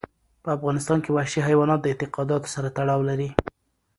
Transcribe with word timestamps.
په 0.43 0.49
افغانستان 0.57 0.97
کې 1.03 1.09
وحشي 1.15 1.39
حیوانات 1.47 1.79
د 1.81 1.85
اعتقاداتو 1.91 2.51
سره 2.55 2.73
تړاو 2.77 3.07
لري. 3.09 3.29